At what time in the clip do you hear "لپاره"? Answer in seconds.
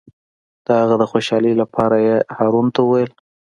1.61-1.95